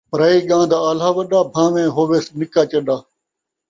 پرائی 0.11 0.39
ڳاں 0.47 0.65
دا 0.71 0.77
آلہا 0.89 1.09
وݙا 1.15 1.41
بھان٘ویں 1.53 1.89
ہووِس 1.95 2.25
نِکا 2.39 2.61
چݙا 2.71 2.97